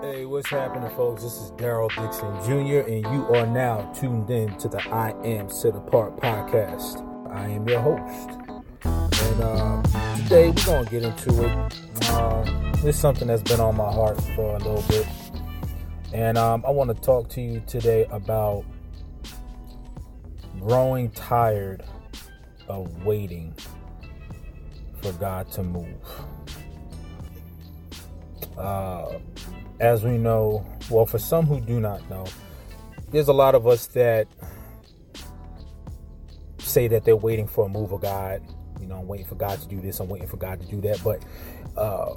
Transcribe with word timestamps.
Hey, 0.00 0.26
what's 0.26 0.50
happening, 0.50 0.90
folks? 0.96 1.22
This 1.22 1.34
is 1.34 1.50
Daryl 1.52 1.88
Dixon 1.88 2.34
Jr., 2.44 2.88
and 2.90 3.04
you 3.14 3.26
are 3.34 3.46
now 3.46 3.90
tuned 3.92 4.30
in 4.30 4.56
to 4.58 4.68
the 4.68 4.82
I 4.90 5.14
Am 5.24 5.48
Set 5.48 5.74
Apart 5.74 6.18
podcast. 6.18 7.02
I 7.30 7.48
am 7.48 7.66
your 7.66 7.80
host. 7.80 8.30
And 8.84 9.40
uh, 9.42 9.82
today 10.16 10.50
we're 10.50 10.64
going 10.64 10.84
to 10.84 10.90
get 10.90 11.02
into 11.04 11.44
it. 11.44 12.10
Uh, 12.10 12.44
it's 12.84 12.98
something 12.98 13.28
that's 13.28 13.42
been 13.42 13.60
on 13.60 13.76
my 13.76 13.90
heart 13.90 14.20
for 14.36 14.56
a 14.56 14.58
little 14.58 14.84
bit. 14.88 15.06
And 16.12 16.38
um, 16.38 16.64
I 16.66 16.70
want 16.70 16.94
to 16.94 17.02
talk 17.02 17.28
to 17.30 17.40
you 17.40 17.62
today 17.66 18.06
about 18.10 18.64
growing 20.60 21.10
tired 21.10 21.82
of 22.68 23.04
waiting 23.04 23.54
for 25.02 25.12
God 25.12 25.50
to 25.52 25.62
move. 25.62 25.96
Uh, 28.56 29.18
as 29.80 30.04
we 30.04 30.16
know, 30.16 30.64
well, 30.90 31.06
for 31.06 31.18
some 31.18 31.46
who 31.46 31.60
do 31.60 31.80
not 31.80 32.08
know, 32.08 32.24
there's 33.10 33.28
a 33.28 33.32
lot 33.32 33.54
of 33.54 33.66
us 33.66 33.86
that 33.88 34.26
say 36.58 36.88
that 36.88 37.04
they're 37.04 37.16
waiting 37.16 37.46
for 37.46 37.66
a 37.66 37.68
move 37.68 37.92
of 37.92 38.00
God. 38.00 38.42
You 38.80 38.86
know, 38.86 38.98
I'm 38.98 39.06
waiting 39.06 39.26
for 39.26 39.34
God 39.34 39.60
to 39.60 39.68
do 39.68 39.80
this, 39.80 40.00
I'm 40.00 40.08
waiting 40.08 40.28
for 40.28 40.36
God 40.36 40.60
to 40.60 40.66
do 40.66 40.80
that. 40.82 41.02
But 41.02 41.24
uh, 41.76 42.16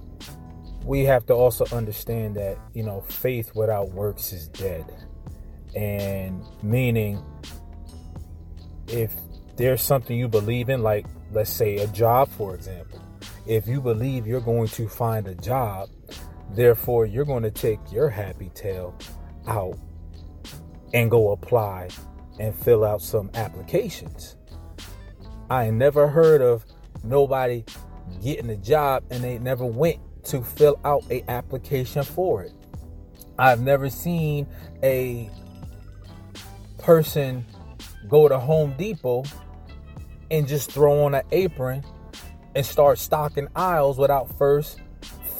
we 0.84 1.04
have 1.06 1.26
to 1.28 1.34
also 1.34 1.66
understand 1.76 2.36
that, 2.36 2.58
you 2.74 2.84
know, 2.84 3.02
faith 3.02 3.54
without 3.56 3.92
works 3.92 4.32
is 4.34 4.48
dead. 4.48 4.86
And 5.76 6.44
meaning, 6.64 7.24
if 8.88 9.14
there's 9.58 9.82
something 9.82 10.18
you 10.18 10.28
believe 10.28 10.70
in, 10.70 10.82
like 10.82 11.06
let's 11.32 11.52
say 11.52 11.78
a 11.78 11.88
job, 11.88 12.30
for 12.30 12.56
example, 12.56 13.04
if 13.46 13.68
you 13.68 13.82
believe 13.82 14.26
you're 14.26 14.42
going 14.42 14.68
to 14.70 14.88
find 14.88 15.28
a 15.28 15.36
job, 15.36 15.90
therefore 16.52 17.06
you're 17.06 17.26
going 17.26 17.44
to 17.44 17.52
take 17.52 17.80
your 17.92 18.10
happy 18.10 18.50
tail 18.54 18.98
out 19.48 19.78
and 20.94 21.12
go 21.12 21.32
apply 21.32 21.90
and 22.40 22.56
fill 22.56 22.84
out 22.84 23.02
some 23.02 23.30
applications. 23.34 24.36
I 25.50 25.70
never 25.70 26.08
heard 26.08 26.42
of 26.42 26.66
nobody 27.04 27.64
getting 28.24 28.50
a 28.50 28.58
job 28.58 29.04
and 29.10 29.24
they 29.24 29.38
never 29.40 29.66
went 29.66 30.00
to 30.26 30.44
fill 30.44 30.80
out 30.84 31.04
a 31.10 31.24
application 31.30 32.04
for 32.04 32.44
it. 32.44 32.52
I've 33.40 33.62
never 33.62 33.90
seen 33.90 34.48
a 34.84 35.30
person 36.78 37.46
go 38.08 38.28
to 38.28 38.38
Home 38.40 38.74
Depot 38.78 39.24
and 40.32 40.48
just 40.48 40.72
throw 40.72 41.06
on 41.06 41.16
an 41.16 41.24
apron 41.32 41.84
and 42.56 42.66
start 42.66 42.98
stocking 42.98 43.48
aisles 43.56 43.98
without 43.98 44.36
first 44.38 44.80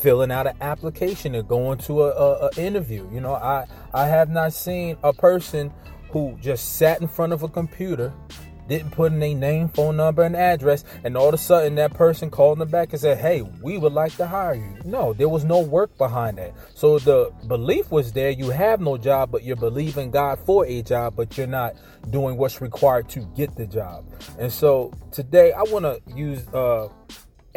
filling 0.02 0.32
out 0.32 0.48
an 0.48 0.56
application 0.62 1.36
and 1.36 1.48
going 1.48 1.78
to 1.80 2.04
a, 2.04 2.10
a, 2.10 2.48
a, 2.48 2.62
interview. 2.62 3.08
You 3.12 3.22
know, 3.22 3.34
I 3.34 3.66
I 3.94 4.06
have 4.08 4.30
not 4.30 4.54
seen 4.54 4.98
a 5.04 5.14
person 5.14 5.72
who 6.12 6.38
just 6.42 6.78
sat 6.78 7.02
in 7.02 7.08
front 7.08 7.34
of 7.34 7.44
a 7.44 7.48
computer, 7.48 8.14
didn't 8.68 8.92
put 8.92 9.12
in 9.12 9.22
a 9.22 9.34
name, 9.34 9.70
phone 9.70 9.98
number, 9.98 10.24
and 10.24 10.36
address, 10.36 10.84
and 11.04 11.16
all 11.18 11.30
of 11.30 11.34
a 11.34 11.38
sudden 11.38 11.76
that 11.76 11.94
person 11.94 12.30
called 12.30 12.60
them 12.60 12.70
back 12.70 12.92
and 12.92 13.02
said, 13.02 13.18
"Hey, 13.18 13.42
we 13.62 13.78
would 13.78 13.94
like 13.94 14.16
to 14.18 14.28
hire 14.28 14.56
you." 14.56 14.78
No, 14.86 15.14
there 15.14 15.30
was 15.30 15.44
no 15.44 15.60
work 15.60 15.98
behind 15.98 16.38
that. 16.38 16.54
So 16.74 17.00
the 17.00 17.32
belief 17.48 17.92
was 17.92 18.12
there. 18.12 18.30
You 18.30 18.50
have 18.50 18.80
no 18.80 18.98
job, 18.98 19.32
but 19.32 19.44
you're 19.44 19.56
believing 19.56 20.12
God 20.12 20.40
for 20.40 20.66
a 20.66 20.82
job, 20.82 21.16
but 21.16 21.38
you're 21.38 21.48
not 21.48 21.76
doing 22.10 22.38
what's 22.38 22.62
required 22.62 23.10
to 23.10 23.22
get 23.36 23.56
the 23.56 23.66
job. 23.66 24.06
And 24.38 24.52
so 24.52 24.94
today 25.12 25.54
I 25.54 25.64
want 25.64 25.86
to 25.86 26.02
use. 26.16 26.48
Uh, 26.50 26.90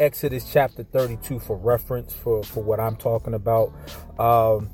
Exodus 0.01 0.51
chapter 0.51 0.83
32 0.83 1.39
for 1.39 1.55
reference 1.55 2.11
for, 2.11 2.43
for 2.43 2.63
what 2.63 2.79
I'm 2.79 2.95
talking 2.95 3.35
about. 3.35 3.71
Um, 4.19 4.69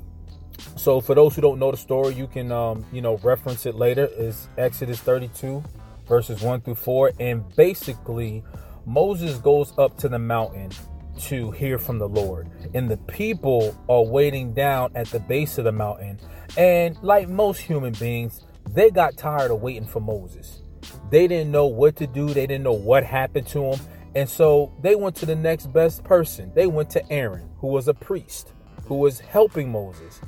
so 0.76 1.00
for 1.00 1.14
those 1.14 1.36
who 1.36 1.42
don't 1.42 1.58
know 1.58 1.70
the 1.70 1.76
story, 1.76 2.14
you 2.14 2.26
can 2.26 2.50
um, 2.50 2.84
you 2.92 3.02
know 3.02 3.18
reference 3.18 3.66
it 3.66 3.74
later. 3.74 4.08
Is 4.16 4.48
Exodus 4.56 4.98
32 5.00 5.62
verses 6.08 6.40
1 6.40 6.62
through 6.62 6.74
4, 6.74 7.12
and 7.20 7.44
basically 7.54 8.42
Moses 8.86 9.36
goes 9.38 9.76
up 9.76 9.98
to 9.98 10.08
the 10.08 10.18
mountain 10.18 10.70
to 11.18 11.50
hear 11.50 11.78
from 11.78 11.98
the 11.98 12.08
Lord, 12.08 12.48
and 12.72 12.90
the 12.90 12.96
people 12.96 13.76
are 13.88 14.04
waiting 14.04 14.54
down 14.54 14.92
at 14.94 15.08
the 15.08 15.20
base 15.20 15.58
of 15.58 15.64
the 15.64 15.72
mountain. 15.72 16.18
And 16.56 16.96
like 17.02 17.28
most 17.28 17.60
human 17.60 17.92
beings, 17.92 18.46
they 18.70 18.90
got 18.90 19.18
tired 19.18 19.50
of 19.50 19.60
waiting 19.60 19.86
for 19.86 20.00
Moses. 20.00 20.62
They 21.10 21.28
didn't 21.28 21.50
know 21.50 21.66
what 21.66 21.96
to 21.96 22.06
do. 22.06 22.28
They 22.28 22.46
didn't 22.46 22.64
know 22.64 22.72
what 22.72 23.04
happened 23.04 23.46
to 23.48 23.72
him. 23.72 23.80
And 24.18 24.28
so 24.28 24.72
they 24.82 24.96
went 24.96 25.14
to 25.18 25.26
the 25.26 25.36
next 25.36 25.72
best 25.72 26.02
person. 26.02 26.50
They 26.52 26.66
went 26.66 26.90
to 26.90 27.12
Aaron, 27.12 27.48
who 27.60 27.68
was 27.68 27.86
a 27.86 27.94
priest, 27.94 28.52
who 28.86 28.96
was 28.96 29.20
helping 29.20 29.70
Moses. 29.70 30.20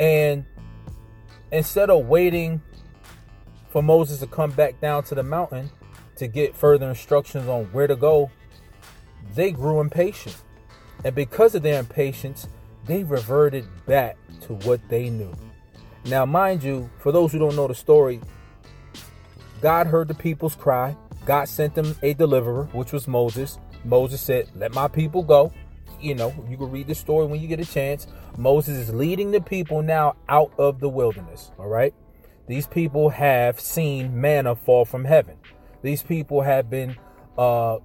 And 0.00 0.44
instead 1.52 1.88
of 1.88 2.06
waiting 2.06 2.60
for 3.68 3.80
Moses 3.80 4.18
to 4.18 4.26
come 4.26 4.50
back 4.50 4.80
down 4.80 5.04
to 5.04 5.14
the 5.14 5.22
mountain 5.22 5.70
to 6.16 6.26
get 6.26 6.56
further 6.56 6.88
instructions 6.88 7.46
on 7.46 7.66
where 7.66 7.86
to 7.86 7.94
go, 7.94 8.28
they 9.36 9.52
grew 9.52 9.80
impatient. 9.80 10.36
And 11.04 11.14
because 11.14 11.54
of 11.54 11.62
their 11.62 11.78
impatience, 11.78 12.48
they 12.86 13.04
reverted 13.04 13.68
back 13.86 14.16
to 14.48 14.54
what 14.54 14.80
they 14.88 15.10
knew. 15.10 15.32
Now, 16.06 16.26
mind 16.26 16.64
you, 16.64 16.90
for 16.98 17.12
those 17.12 17.30
who 17.30 17.38
don't 17.38 17.54
know 17.54 17.68
the 17.68 17.74
story, 17.76 18.20
God 19.60 19.86
heard 19.86 20.08
the 20.08 20.14
people's 20.14 20.56
cry. 20.56 20.96
God 21.28 21.46
sent 21.46 21.74
them 21.74 21.94
a 22.02 22.14
deliverer, 22.14 22.70
which 22.72 22.90
was 22.90 23.06
Moses. 23.06 23.58
Moses 23.84 24.18
said, 24.18 24.48
Let 24.54 24.72
my 24.72 24.88
people 24.88 25.22
go. 25.22 25.52
You 26.00 26.14
know, 26.14 26.32
you 26.48 26.56
can 26.56 26.70
read 26.70 26.86
the 26.86 26.94
story 26.94 27.26
when 27.26 27.38
you 27.38 27.46
get 27.46 27.60
a 27.60 27.66
chance. 27.66 28.06
Moses 28.38 28.78
is 28.78 28.94
leading 28.94 29.30
the 29.30 29.42
people 29.42 29.82
now 29.82 30.16
out 30.30 30.50
of 30.56 30.80
the 30.80 30.88
wilderness. 30.88 31.50
All 31.58 31.68
right. 31.68 31.92
These 32.46 32.66
people 32.66 33.10
have 33.10 33.60
seen 33.60 34.18
manna 34.18 34.56
fall 34.56 34.86
from 34.86 35.04
heaven. 35.04 35.36
These 35.82 36.02
people 36.02 36.40
have 36.40 36.70
been, 36.70 36.96
uh, 37.36 37.76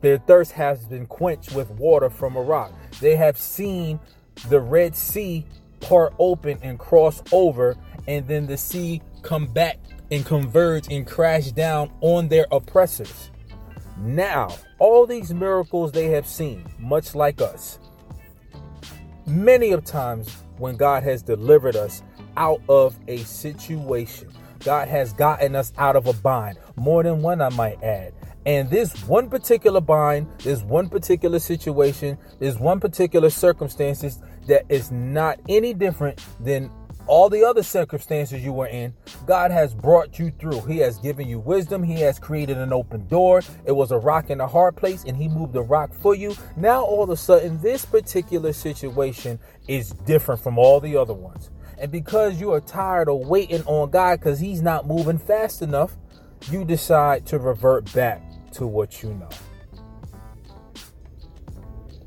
their 0.00 0.18
thirst 0.18 0.50
has 0.52 0.84
been 0.84 1.06
quenched 1.06 1.54
with 1.54 1.70
water 1.70 2.10
from 2.10 2.34
a 2.34 2.42
rock. 2.42 2.72
They 3.00 3.14
have 3.14 3.38
seen 3.38 4.00
the 4.48 4.58
Red 4.58 4.96
Sea 4.96 5.46
part 5.78 6.14
open 6.18 6.58
and 6.62 6.80
cross 6.80 7.22
over, 7.30 7.76
and 8.08 8.26
then 8.26 8.48
the 8.48 8.56
sea 8.56 9.02
come 9.22 9.46
back 9.46 9.78
and 10.10 10.24
converge 10.24 10.90
and 10.90 11.06
crash 11.06 11.52
down 11.52 11.90
on 12.00 12.28
their 12.28 12.46
oppressors. 12.50 13.30
Now, 13.98 14.54
all 14.78 15.06
these 15.06 15.34
miracles 15.34 15.92
they 15.92 16.06
have 16.06 16.26
seen, 16.26 16.64
much 16.78 17.14
like 17.14 17.40
us, 17.40 17.78
many 19.26 19.72
of 19.72 19.84
times 19.84 20.44
when 20.56 20.76
God 20.76 21.02
has 21.02 21.22
delivered 21.22 21.76
us 21.76 22.02
out 22.36 22.60
of 22.68 22.98
a 23.08 23.18
situation, 23.18 24.30
God 24.60 24.88
has 24.88 25.12
gotten 25.12 25.54
us 25.54 25.72
out 25.78 25.96
of 25.96 26.06
a 26.06 26.12
bind, 26.12 26.58
more 26.76 27.02
than 27.02 27.22
one, 27.22 27.40
I 27.40 27.48
might 27.50 27.82
add. 27.82 28.12
And 28.46 28.70
this 28.70 28.94
one 29.06 29.28
particular 29.28 29.80
bind, 29.80 30.26
this 30.38 30.62
one 30.62 30.88
particular 30.88 31.38
situation, 31.38 32.16
this 32.38 32.56
one 32.56 32.80
particular 32.80 33.30
circumstances 33.30 34.20
that 34.46 34.64
is 34.68 34.90
not 34.90 35.38
any 35.48 35.74
different 35.74 36.24
than 36.40 36.70
all 37.08 37.28
the 37.30 37.42
other 37.42 37.62
circumstances 37.62 38.44
you 38.44 38.52
were 38.52 38.66
in, 38.66 38.94
God 39.26 39.50
has 39.50 39.74
brought 39.74 40.18
you 40.18 40.30
through. 40.38 40.60
He 40.62 40.78
has 40.78 40.98
given 40.98 41.26
you 41.26 41.40
wisdom. 41.40 41.82
He 41.82 42.00
has 42.02 42.18
created 42.18 42.58
an 42.58 42.72
open 42.72 43.06
door. 43.08 43.42
It 43.64 43.72
was 43.72 43.90
a 43.90 43.98
rock 43.98 44.30
in 44.30 44.40
a 44.40 44.46
hard 44.46 44.76
place, 44.76 45.04
and 45.04 45.16
He 45.16 45.28
moved 45.28 45.54
the 45.54 45.62
rock 45.62 45.92
for 45.92 46.14
you. 46.14 46.36
Now, 46.56 46.84
all 46.84 47.02
of 47.02 47.10
a 47.10 47.16
sudden, 47.16 47.60
this 47.60 47.84
particular 47.84 48.52
situation 48.52 49.38
is 49.66 49.90
different 49.90 50.42
from 50.42 50.58
all 50.58 50.80
the 50.80 50.96
other 50.96 51.14
ones. 51.14 51.50
And 51.78 51.90
because 51.90 52.40
you 52.40 52.52
are 52.52 52.60
tired 52.60 53.08
of 53.08 53.26
waiting 53.26 53.62
on 53.64 53.90
God 53.90 54.20
because 54.20 54.38
He's 54.38 54.60
not 54.60 54.86
moving 54.86 55.18
fast 55.18 55.62
enough, 55.62 55.96
you 56.50 56.64
decide 56.64 57.26
to 57.26 57.38
revert 57.38 57.92
back 57.92 58.22
to 58.52 58.66
what 58.66 59.02
you 59.02 59.14
know. 59.14 59.28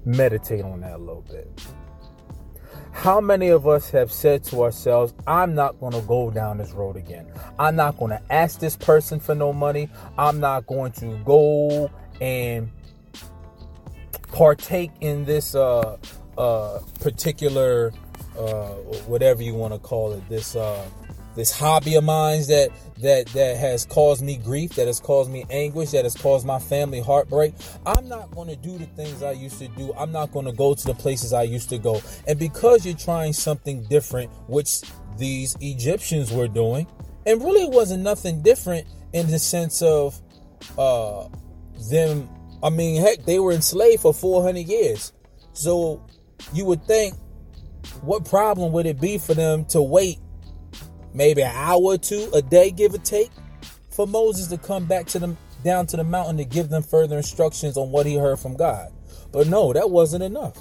Meditate 0.06 0.64
on 0.64 0.82
that 0.82 0.94
a 0.94 0.98
little 0.98 1.26
bit. 1.30 1.48
How 3.02 3.20
many 3.20 3.48
of 3.48 3.68
us 3.68 3.90
have 3.90 4.12
said 4.12 4.44
to 4.44 4.62
ourselves, 4.62 5.16
I'm 5.26 5.56
not 5.56 5.80
going 5.80 5.94
to 5.94 6.02
go 6.02 6.30
down 6.30 6.60
this 6.60 6.70
road 6.70 6.96
again. 6.96 7.26
I'm 7.58 7.76
not 7.76 7.98
going 7.98 8.12
to 8.12 8.22
ask 8.32 8.60
this 8.60 8.78
person 8.78 9.20
for 9.20 9.34
no 9.34 9.52
money. 9.52 9.90
I'm 10.20 10.40
not 10.40 10.68
going 10.68 10.92
to 10.92 11.18
go 11.26 11.90
and 12.22 12.70
partake 14.28 14.92
in 15.02 15.26
this 15.26 15.56
uh, 15.56 15.98
uh, 16.38 16.82
particular, 17.00 17.92
uh, 18.38 18.68
whatever 19.08 19.42
you 19.42 19.56
want 19.56 19.74
to 19.74 19.80
call 19.80 20.14
it, 20.14 20.30
this 20.30 20.56
uh, 20.56 20.86
this 21.36 21.52
hobby 21.52 21.96
of 21.96 22.04
mine 22.04 22.42
that 22.48 22.70
that 23.00 23.28
that 23.28 23.58
has 23.58 23.86
caused 23.86 24.24
me 24.24 24.38
grief, 24.38 24.76
that 24.76 24.88
has 24.88 25.00
caused 25.00 25.32
me 25.32 25.46
anguish, 25.50 25.92
that 25.92 26.04
has 26.04 26.16
caused 26.16 26.46
my 26.46 26.60
family 26.60 27.00
heartbreak. 27.00 27.54
I'm 27.86 28.08
not 28.08 28.32
going 28.32 28.50
to 28.50 28.56
do 28.56 28.78
the 28.78 28.86
things 28.86 29.24
I 29.24 29.32
used 29.32 29.60
to 29.60 29.68
do. 29.70 29.94
I'm 29.98 30.12
not 30.12 30.32
going 30.32 30.46
to 30.46 30.52
go 30.52 30.74
to 30.74 30.86
the 30.86 30.94
places 30.94 31.34
I 31.34 31.44
used 31.44 31.70
to 31.70 31.78
go. 31.78 32.02
And 32.28 32.38
because 32.38 32.86
you're 32.86 32.96
trying 32.96 33.34
something 33.34 33.84
different, 33.84 34.32
which 34.48 34.82
these 35.18 35.56
Egyptians 35.62 36.32
were 36.32 36.48
doing, 36.48 36.88
and 37.26 37.42
really 37.42 37.66
wasn't 37.66 38.04
nothing 38.04 38.42
different 38.42 38.88
in 39.14 39.30
the 39.30 39.40
sense 39.40 39.82
of 39.82 40.20
uh 40.78 41.28
them 41.90 42.30
I 42.64 42.70
mean, 42.70 43.02
heck, 43.02 43.26
they 43.26 43.40
were 43.40 43.52
enslaved 43.52 44.04
for 44.04 44.14
400 44.14 44.68
years. 44.68 45.14
So 45.54 46.06
you 46.54 46.66
would 46.66 46.84
think 46.86 47.16
what 48.02 48.26
problem 48.26 48.72
would 48.74 48.86
it 48.86 49.02
be 49.02 49.18
for 49.18 49.34
them 49.34 49.66
to 49.66 49.82
wait 49.82 50.20
maybe 51.14 51.42
an 51.42 51.56
hour 51.56 51.82
or 51.82 51.98
two, 51.98 52.30
a 52.34 52.42
day, 52.42 52.72
give 52.72 52.94
or 52.94 53.00
take, 53.00 53.32
for 53.90 54.08
Moses 54.08 54.48
to 54.48 54.58
come 54.58 54.86
back 54.86 55.06
to 55.08 55.20
them 55.20 55.38
down 55.64 55.86
to 55.88 55.98
the 55.98 56.04
mountain 56.04 56.38
to 56.38 56.46
give 56.46 56.70
them 56.70 56.82
further 56.82 57.18
instructions 57.18 57.78
on 57.78 57.92
what 57.92 58.06
he 58.06 58.16
heard 58.16 58.40
from 58.40 58.56
God? 58.56 58.92
But 59.32 59.48
no, 59.48 59.74
that 59.74 59.90
wasn't 59.90 60.24
enough. 60.24 60.58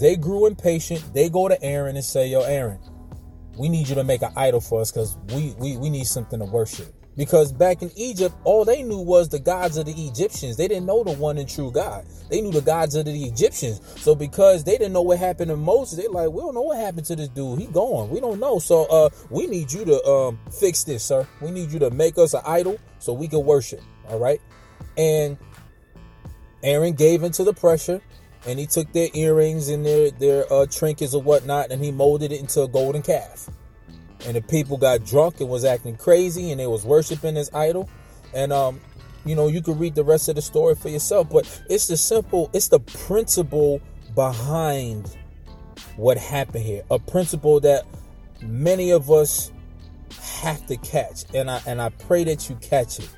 They 0.00 0.16
grew 0.16 0.46
impatient. 0.46 1.14
They 1.14 1.28
go 1.28 1.48
to 1.48 1.62
Aaron 1.62 1.96
and 1.96 2.04
say, 2.04 2.28
Yo, 2.28 2.40
Aaron, 2.40 2.78
we 3.56 3.68
need 3.68 3.88
you 3.88 3.94
to 3.94 4.04
make 4.04 4.22
an 4.22 4.32
idol 4.36 4.60
for 4.60 4.80
us 4.80 4.90
because 4.90 5.16
we, 5.34 5.54
we, 5.58 5.76
we 5.76 5.90
need 5.90 6.06
something 6.06 6.38
to 6.38 6.44
worship. 6.44 6.92
Because 7.16 7.50
back 7.50 7.80
in 7.80 7.90
Egypt, 7.96 8.34
all 8.44 8.64
they 8.64 8.82
knew 8.82 8.98
was 8.98 9.28
the 9.30 9.38
gods 9.38 9.78
of 9.78 9.86
the 9.86 9.92
Egyptians. 9.92 10.56
They 10.56 10.68
didn't 10.68 10.84
know 10.84 11.02
the 11.02 11.12
one 11.12 11.38
and 11.38 11.48
true 11.48 11.70
God. 11.70 12.04
They 12.30 12.42
knew 12.42 12.52
the 12.52 12.60
gods 12.60 12.94
of 12.94 13.06
the 13.06 13.24
Egyptians. 13.24 13.80
So 13.96 14.14
because 14.14 14.64
they 14.64 14.72
didn't 14.72 14.92
know 14.92 15.02
what 15.02 15.18
happened 15.18 15.48
to 15.48 15.56
Moses, 15.56 15.98
they 15.98 16.08
like, 16.08 16.30
we 16.30 16.40
don't 16.40 16.54
know 16.54 16.62
what 16.62 16.78
happened 16.78 17.06
to 17.06 17.16
this 17.16 17.28
dude. 17.28 17.58
He 17.58 17.66
gone. 17.66 18.10
We 18.10 18.20
don't 18.20 18.38
know. 18.38 18.58
So 18.58 18.84
uh 18.86 19.08
we 19.30 19.46
need 19.46 19.72
you 19.72 19.84
to 19.86 20.04
um 20.04 20.38
fix 20.60 20.84
this, 20.84 21.04
sir. 21.04 21.26
We 21.40 21.50
need 21.50 21.70
you 21.70 21.78
to 21.80 21.90
make 21.90 22.18
us 22.18 22.34
an 22.34 22.42
idol 22.44 22.78
so 22.98 23.12
we 23.12 23.28
can 23.28 23.44
worship. 23.44 23.80
All 24.08 24.18
right. 24.18 24.40
And 24.98 25.38
Aaron 26.62 26.94
gave 26.94 27.22
into 27.22 27.44
the 27.44 27.54
pressure 27.54 28.02
and 28.46 28.58
he 28.58 28.66
took 28.66 28.92
their 28.92 29.08
earrings 29.14 29.68
and 29.68 29.86
their 29.86 30.10
their 30.10 30.52
uh, 30.52 30.66
trinkets 30.66 31.14
or 31.14 31.22
whatnot 31.22 31.70
and 31.70 31.82
he 31.82 31.92
molded 31.92 32.32
it 32.32 32.40
into 32.40 32.62
a 32.62 32.68
golden 32.68 33.02
calf 33.02 33.48
and 34.26 34.34
the 34.36 34.42
people 34.42 34.76
got 34.76 35.04
drunk 35.04 35.40
and 35.40 35.48
was 35.48 35.64
acting 35.64 35.96
crazy 35.96 36.50
and 36.50 36.60
they 36.60 36.66
was 36.66 36.84
worshiping 36.84 37.34
this 37.34 37.52
idol. 37.54 37.88
And 38.34 38.52
um 38.52 38.80
you 39.24 39.34
know 39.34 39.46
you 39.48 39.62
can 39.62 39.78
read 39.78 39.94
the 39.94 40.04
rest 40.04 40.28
of 40.28 40.34
the 40.34 40.42
story 40.42 40.74
for 40.74 40.88
yourself 40.88 41.28
but 41.30 41.62
it's 41.68 41.88
the 41.88 41.96
simple 41.96 42.48
it's 42.52 42.68
the 42.68 42.80
principle 42.80 43.80
behind 44.14 45.16
what 45.96 46.18
happened 46.18 46.64
here. 46.64 46.82
A 46.90 46.98
principle 46.98 47.60
that 47.60 47.84
many 48.42 48.90
of 48.90 49.10
us 49.10 49.52
have 50.20 50.66
to 50.66 50.76
catch. 50.76 51.24
And 51.32 51.50
i 51.50 51.62
and 51.66 51.80
i 51.80 51.88
pray 51.88 52.24
that 52.24 52.50
you 52.50 52.56
catch 52.56 52.98
it. 52.98 53.08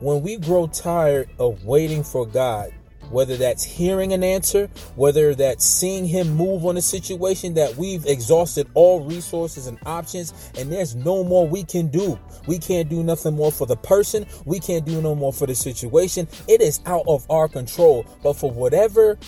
When 0.00 0.22
we 0.22 0.36
grow 0.38 0.66
tired 0.66 1.28
of 1.38 1.64
waiting 1.64 2.02
for 2.02 2.26
god 2.26 2.72
whether 3.14 3.36
that's 3.36 3.64
hearing 3.64 4.12
an 4.12 4.22
answer, 4.22 4.68
whether 4.96 5.34
that's 5.34 5.64
seeing 5.64 6.04
him 6.04 6.28
move 6.34 6.66
on 6.66 6.76
a 6.76 6.82
situation 6.82 7.54
that 7.54 7.76
we've 7.76 8.04
exhausted 8.06 8.66
all 8.74 9.02
resources 9.04 9.66
and 9.66 9.78
options, 9.86 10.52
and 10.58 10.70
there's 10.70 10.94
no 10.94 11.24
more 11.24 11.46
we 11.46 11.62
can 11.64 11.88
do. 11.88 12.18
We 12.46 12.58
can't 12.58 12.88
do 12.88 13.02
nothing 13.02 13.34
more 13.34 13.52
for 13.52 13.66
the 13.66 13.76
person, 13.76 14.26
we 14.44 14.60
can't 14.60 14.84
do 14.84 15.00
no 15.00 15.14
more 15.14 15.32
for 15.32 15.46
the 15.46 15.54
situation. 15.54 16.28
It 16.48 16.60
is 16.60 16.80
out 16.86 17.04
of 17.06 17.24
our 17.30 17.48
control. 17.48 18.04
But 18.22 18.34
for 18.34 18.50
whatever 18.50 19.18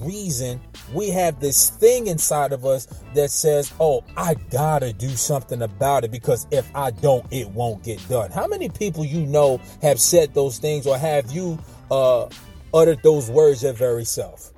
reason, 0.00 0.60
we 0.92 1.10
have 1.10 1.40
this 1.40 1.70
thing 1.70 2.08
inside 2.08 2.52
of 2.52 2.66
us 2.66 2.86
that 3.14 3.30
says, 3.30 3.72
Oh, 3.78 4.04
I 4.16 4.34
gotta 4.50 4.92
do 4.92 5.10
something 5.10 5.62
about 5.62 6.04
it 6.04 6.10
because 6.10 6.46
if 6.50 6.68
I 6.74 6.90
don't, 6.90 7.24
it 7.30 7.48
won't 7.50 7.84
get 7.84 8.06
done. 8.08 8.30
How 8.30 8.46
many 8.46 8.68
people 8.68 9.04
you 9.04 9.26
know 9.26 9.60
have 9.80 10.00
said 10.00 10.34
those 10.34 10.58
things 10.58 10.86
or 10.86 10.98
have 10.98 11.30
you 11.30 11.58
uh 11.90 12.28
uttered 12.74 13.02
those 13.02 13.30
words 13.30 13.62
your 13.62 13.72
very 13.72 14.04
self. 14.04 14.52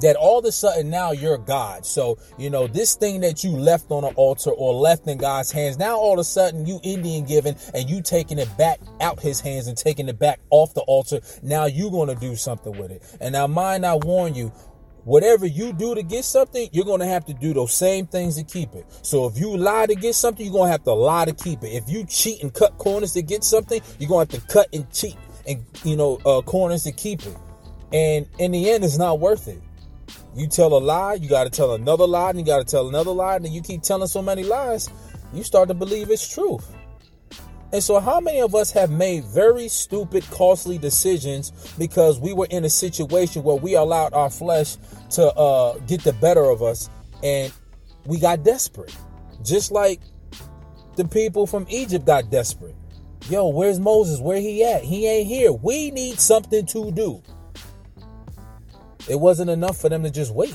That 0.00 0.16
all 0.16 0.40
of 0.40 0.44
a 0.44 0.50
sudden 0.50 0.90
now 0.90 1.12
you're 1.12 1.38
God. 1.38 1.86
So, 1.86 2.18
you 2.36 2.50
know, 2.50 2.66
this 2.66 2.96
thing 2.96 3.20
that 3.20 3.44
you 3.44 3.52
left 3.52 3.90
on 3.90 4.02
an 4.04 4.12
altar 4.16 4.50
or 4.50 4.74
left 4.74 5.06
in 5.06 5.18
God's 5.18 5.52
hands, 5.52 5.78
now 5.78 5.96
all 5.96 6.14
of 6.14 6.18
a 6.18 6.24
sudden 6.24 6.66
you 6.66 6.80
Indian 6.82 7.24
giving 7.24 7.54
and 7.72 7.88
you 7.88 8.02
taking 8.02 8.38
it 8.38 8.48
back 8.58 8.80
out 9.00 9.20
his 9.20 9.40
hands 9.40 9.68
and 9.68 9.76
taking 9.76 10.08
it 10.08 10.18
back 10.18 10.40
off 10.50 10.74
the 10.74 10.80
altar. 10.82 11.20
Now 11.42 11.66
you're 11.66 11.92
going 11.92 12.08
to 12.08 12.16
do 12.16 12.34
something 12.34 12.76
with 12.76 12.90
it. 12.90 13.02
And 13.20 13.34
now 13.34 13.46
mind, 13.46 13.86
I 13.86 13.94
warn 13.94 14.34
you, 14.34 14.52
whatever 15.04 15.46
you 15.46 15.72
do 15.72 15.94
to 15.94 16.02
get 16.02 16.24
something, 16.24 16.68
you're 16.72 16.84
going 16.84 17.00
to 17.00 17.06
have 17.06 17.24
to 17.26 17.34
do 17.34 17.54
those 17.54 17.72
same 17.72 18.08
things 18.08 18.34
to 18.34 18.42
keep 18.42 18.74
it. 18.74 18.86
So 19.02 19.26
if 19.26 19.38
you 19.38 19.56
lie 19.56 19.86
to 19.86 19.94
get 19.94 20.16
something, 20.16 20.44
you're 20.44 20.54
going 20.54 20.68
to 20.68 20.72
have 20.72 20.84
to 20.84 20.92
lie 20.92 21.26
to 21.26 21.32
keep 21.32 21.62
it. 21.62 21.68
If 21.68 21.88
you 21.88 22.04
cheat 22.06 22.42
and 22.42 22.52
cut 22.52 22.78
corners 22.78 23.12
to 23.12 23.22
get 23.22 23.44
something, 23.44 23.80
you're 24.00 24.08
going 24.08 24.26
to 24.26 24.36
have 24.36 24.44
to 24.44 24.52
cut 24.52 24.66
and 24.72 24.90
cheat 24.92 25.16
and 25.46 25.64
you 25.84 25.96
know 25.96 26.20
uh, 26.24 26.42
corners 26.42 26.84
to 26.84 26.92
keep 26.92 27.24
it. 27.24 27.36
And 27.92 28.26
in 28.38 28.52
the 28.52 28.70
end, 28.70 28.84
it's 28.84 28.98
not 28.98 29.20
worth 29.20 29.46
it. 29.46 29.60
You 30.34 30.48
tell 30.48 30.76
a 30.76 30.78
lie, 30.78 31.14
you 31.14 31.28
got 31.28 31.44
to 31.44 31.50
tell 31.50 31.74
another 31.74 32.06
lie, 32.06 32.30
and 32.30 32.38
you 32.38 32.44
got 32.44 32.58
to 32.58 32.64
tell 32.64 32.88
another 32.88 33.12
lie, 33.12 33.36
and 33.36 33.46
you 33.48 33.62
keep 33.62 33.82
telling 33.82 34.08
so 34.08 34.20
many 34.20 34.42
lies, 34.42 34.90
you 35.32 35.44
start 35.44 35.68
to 35.68 35.74
believe 35.74 36.10
it's 36.10 36.26
truth. 36.26 36.74
And 37.72 37.82
so, 37.82 37.98
how 37.98 38.20
many 38.20 38.40
of 38.40 38.54
us 38.54 38.70
have 38.72 38.90
made 38.90 39.24
very 39.24 39.68
stupid, 39.68 40.24
costly 40.30 40.78
decisions 40.78 41.50
because 41.76 42.20
we 42.20 42.32
were 42.32 42.46
in 42.50 42.64
a 42.64 42.70
situation 42.70 43.42
where 43.42 43.56
we 43.56 43.74
allowed 43.74 44.12
our 44.12 44.30
flesh 44.30 44.76
to 45.10 45.32
uh, 45.34 45.78
get 45.80 46.02
the 46.04 46.12
better 46.12 46.44
of 46.44 46.62
us 46.62 46.88
and 47.22 47.52
we 48.06 48.20
got 48.20 48.44
desperate? 48.44 48.94
Just 49.42 49.72
like 49.72 50.00
the 50.94 51.04
people 51.04 51.46
from 51.48 51.66
Egypt 51.68 52.06
got 52.06 52.30
desperate. 52.30 52.76
Yo, 53.30 53.48
where's 53.48 53.80
Moses? 53.80 54.20
Where 54.20 54.40
he 54.40 54.62
at? 54.64 54.82
He 54.82 55.06
ain't 55.06 55.26
here. 55.26 55.52
We 55.52 55.90
need 55.90 56.20
something 56.20 56.66
to 56.66 56.90
do. 56.92 57.22
It 59.08 59.18
wasn't 59.18 59.50
enough 59.50 59.78
for 59.78 59.88
them 59.88 60.02
to 60.02 60.10
just 60.10 60.34
wait. 60.34 60.54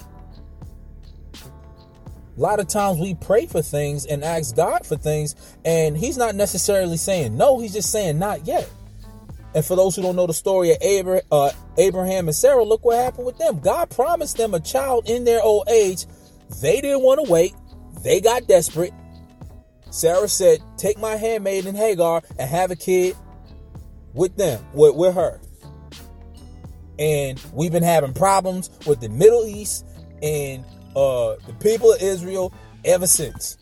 A 2.40 2.40
lot 2.40 2.60
of 2.60 2.68
times 2.68 3.00
we 3.00 3.16
pray 3.16 3.48
for 3.48 3.62
things 3.62 4.06
and 4.06 4.24
ask 4.24 4.56
God 4.56 4.86
for 4.86 4.96
things, 4.96 5.36
and 5.66 5.98
He's 5.98 6.16
not 6.16 6.36
necessarily 6.36 6.96
saying 6.96 7.36
no, 7.36 7.60
He's 7.60 7.74
just 7.74 7.92
saying 7.92 8.18
not 8.18 8.48
yet. 8.48 8.70
And 9.54 9.66
for 9.66 9.76
those 9.76 9.96
who 9.96 10.04
don't 10.04 10.16
know 10.16 10.28
the 10.28 10.34
story 10.34 10.72
of 10.72 11.22
uh, 11.32 11.52
Abraham 11.78 12.28
and 12.28 12.36
Sarah, 12.36 12.64
look 12.64 12.86
what 12.86 12.98
happened 12.98 13.26
with 13.26 13.38
them. 13.40 13.60
God 13.60 13.90
promised 13.90 14.38
them 14.38 14.54
a 14.54 14.60
child 14.60 15.10
in 15.10 15.26
their 15.26 15.42
old 15.42 15.68
age. 15.70 16.06
They 16.62 16.82
didn't 16.82 17.02
want 17.02 17.26
to 17.26 17.30
wait, 17.30 17.56
they 18.04 18.22
got 18.22 18.48
desperate, 18.48 18.94
Sarah 19.90 20.28
said, 20.28 20.62
Take 20.78 21.00
my 21.00 21.16
handmaid 21.16 21.66
and 21.66 21.78
Hagar 21.78 22.22
and 22.38 22.50
have 22.50 22.72
a 22.72 22.76
kid 22.76 23.16
with 24.14 24.36
them, 24.36 24.64
with, 24.74 24.96
with 24.96 25.16
her. 25.16 25.40
And 26.98 27.42
we've 27.54 27.72
been 27.72 27.84
having 27.84 28.14
problems 28.14 28.70
with 28.86 29.00
the 29.00 29.10
Middle 29.10 29.46
East 29.46 29.86
and 30.22 30.66
uh, 30.96 31.36
the 31.48 31.56
people 31.60 31.94
of 31.94 32.02
Israel 32.02 32.54
ever 32.84 33.08
since. 33.08 33.58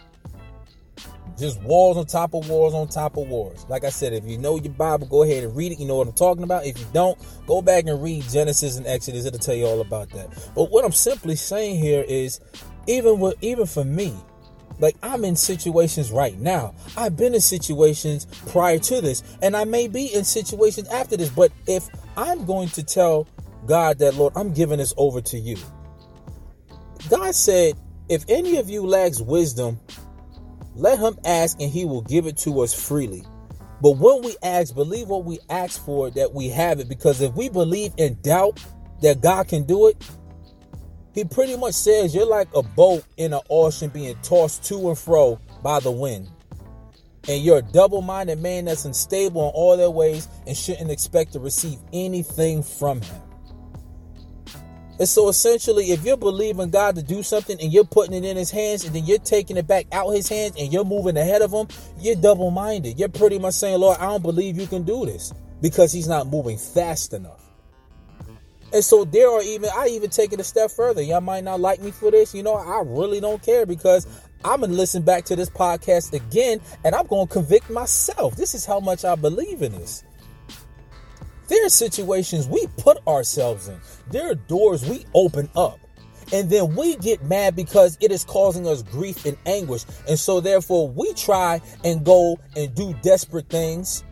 Just 1.37 1.61
wars 1.61 1.97
on 1.97 2.07
top 2.07 2.33
of 2.33 2.49
wars 2.49 2.73
on 2.73 2.87
top 2.87 3.15
of 3.15 3.27
wars. 3.27 3.63
Like 3.69 3.83
I 3.83 3.89
said, 3.89 4.11
if 4.11 4.25
you 4.25 4.39
know 4.39 4.57
your 4.57 4.73
Bible, 4.73 5.05
go 5.05 5.21
ahead 5.21 5.43
and 5.43 5.55
read 5.55 5.71
it. 5.71 5.79
You 5.79 5.85
know 5.85 5.97
what 5.97 6.07
I'm 6.07 6.13
talking 6.13 6.43
about. 6.43 6.65
If 6.65 6.79
you 6.79 6.87
don't, 6.93 7.15
go 7.45 7.61
back 7.61 7.85
and 7.85 8.01
read 8.01 8.23
Genesis 8.23 8.77
and 8.77 8.87
Exodus. 8.87 9.25
It'll 9.25 9.37
tell 9.37 9.53
you 9.53 9.67
all 9.67 9.81
about 9.81 10.09
that. 10.11 10.29
But 10.55 10.71
what 10.71 10.83
I'm 10.83 10.91
simply 10.91 11.35
saying 11.35 11.77
here 11.77 12.03
is, 12.07 12.39
even 12.87 13.19
with 13.19 13.35
even 13.41 13.67
for 13.67 13.83
me, 13.83 14.15
like 14.79 14.95
I'm 15.03 15.25
in 15.25 15.35
situations 15.35 16.11
right 16.11 16.37
now. 16.39 16.75
I've 16.95 17.15
been 17.17 17.33
in 17.33 17.41
situations 17.41 18.25
prior 18.47 18.79
to 18.79 19.01
this, 19.01 19.23
and 19.41 19.55
I 19.55 19.65
may 19.65 19.87
be 19.87 20.13
in 20.13 20.23
situations 20.23 20.87
after 20.89 21.17
this. 21.17 21.29
But 21.29 21.51
if 21.67 21.87
I'm 22.15 22.45
going 22.45 22.69
to 22.69 22.83
tell 22.83 23.27
God 23.65 23.99
that, 23.99 24.15
Lord, 24.15 24.33
I'm 24.35 24.53
giving 24.53 24.77
this 24.77 24.93
over 24.97 25.21
to 25.21 25.37
you, 25.37 25.57
God 27.09 27.33
said, 27.35 27.75
if 28.09 28.23
any 28.27 28.57
of 28.57 28.69
you 28.69 28.85
lacks 28.85 29.21
wisdom, 29.21 29.79
let 30.75 30.99
him 30.99 31.17
ask 31.25 31.59
and 31.59 31.71
he 31.71 31.85
will 31.85 32.01
give 32.01 32.27
it 32.27 32.37
to 32.37 32.61
us 32.61 32.73
freely. 32.73 33.23
But 33.81 33.97
when 33.97 34.21
we 34.23 34.35
ask, 34.41 34.73
believe 34.73 35.07
what 35.07 35.25
we 35.25 35.39
ask 35.49 35.83
for 35.83 36.09
that 36.11 36.33
we 36.33 36.49
have 36.49 36.79
it. 36.79 36.89
Because 36.89 37.21
if 37.21 37.33
we 37.33 37.49
believe 37.49 37.93
in 37.97 38.17
doubt 38.21 38.63
that 39.01 39.21
God 39.21 39.47
can 39.47 39.63
do 39.63 39.87
it, 39.87 39.97
he 41.17 41.25
pretty 41.25 41.57
much 41.57 41.73
says 41.73 42.13
you're 42.13 42.27
like 42.27 42.47
a 42.53 42.61
boat 42.61 43.03
in 43.17 43.33
an 43.33 43.39
ocean 43.49 43.89
being 43.89 44.15
tossed 44.21 44.63
to 44.65 44.89
and 44.89 44.95
fro 44.95 45.39
by 45.63 45.79
the 45.79 45.89
wind. 45.89 46.29
And 47.27 47.43
you're 47.43 47.57
a 47.57 47.61
double 47.63 48.03
minded 48.03 48.39
man 48.39 48.65
that's 48.65 48.85
unstable 48.85 49.49
in 49.49 49.51
all 49.55 49.75
their 49.77 49.89
ways 49.89 50.27
and 50.45 50.55
shouldn't 50.55 50.91
expect 50.91 51.33
to 51.33 51.39
receive 51.39 51.79
anything 51.91 52.61
from 52.61 53.01
him. 53.01 53.21
And 54.99 55.09
so 55.09 55.27
essentially, 55.27 55.85
if 55.85 56.05
you're 56.05 56.17
believing 56.17 56.69
God 56.69 56.93
to 56.97 57.01
do 57.01 57.23
something 57.23 57.59
and 57.59 57.73
you're 57.73 57.83
putting 57.83 58.13
it 58.13 58.23
in 58.23 58.37
his 58.37 58.51
hands 58.51 58.85
and 58.85 58.93
then 58.93 59.03
you're 59.03 59.17
taking 59.17 59.57
it 59.57 59.65
back 59.65 59.87
out 59.91 60.11
his 60.11 60.29
hands 60.29 60.53
and 60.59 60.71
you're 60.71 60.85
moving 60.85 61.17
ahead 61.17 61.41
of 61.41 61.51
him, 61.51 61.67
you're 61.99 62.15
double 62.15 62.51
minded. 62.51 62.99
You're 62.99 63.09
pretty 63.09 63.39
much 63.39 63.55
saying, 63.55 63.79
Lord, 63.79 63.97
I 63.97 64.05
don't 64.05 64.21
believe 64.21 64.59
you 64.59 64.67
can 64.67 64.83
do 64.83 65.07
this 65.07 65.33
because 65.63 65.91
he's 65.91 66.07
not 66.07 66.27
moving 66.27 66.59
fast 66.59 67.13
enough. 67.13 67.46
And 68.73 68.83
so 68.83 69.05
there 69.05 69.29
are 69.29 69.41
even 69.41 69.69
I 69.73 69.87
even 69.87 70.09
take 70.09 70.33
it 70.33 70.39
a 70.39 70.43
step 70.43 70.71
further. 70.71 71.01
Y'all 71.01 71.21
might 71.21 71.43
not 71.43 71.59
like 71.59 71.81
me 71.81 71.91
for 71.91 72.11
this. 72.11 72.35
You 72.35 72.43
know, 72.43 72.55
I 72.55 72.83
really 72.85 73.19
don't 73.19 73.41
care 73.41 73.65
because 73.65 74.05
I'm 74.43 74.61
gonna 74.61 74.73
listen 74.73 75.03
back 75.03 75.25
to 75.25 75.35
this 75.35 75.49
podcast 75.49 76.13
again 76.13 76.59
and 76.83 76.93
I'm 76.93 77.07
gonna 77.07 77.27
convict 77.27 77.69
myself. 77.69 78.35
This 78.35 78.53
is 78.53 78.65
how 78.65 78.79
much 78.79 79.05
I 79.05 79.15
believe 79.15 79.61
in 79.61 79.71
this. 79.71 80.03
There 81.47 81.65
are 81.65 81.69
situations 81.69 82.47
we 82.47 82.67
put 82.77 83.05
ourselves 83.07 83.69
in. 83.69 83.79
There 84.11 84.31
are 84.31 84.35
doors 84.35 84.87
we 84.87 85.05
open 85.13 85.49
up. 85.55 85.79
And 86.33 86.49
then 86.49 86.75
we 86.75 86.97
get 86.97 87.23
mad 87.23 87.55
because 87.55 87.97
it 88.01 88.11
is 88.11 88.25
causing 88.25 88.67
us 88.67 88.83
grief 88.83 89.25
and 89.25 89.37
anguish. 89.45 89.85
And 90.09 90.19
so 90.19 90.41
therefore 90.41 90.89
we 90.89 91.13
try 91.13 91.61
and 91.85 92.03
go 92.03 92.37
and 92.57 92.75
do 92.75 92.93
desperate 93.01 93.47
things 93.47 94.03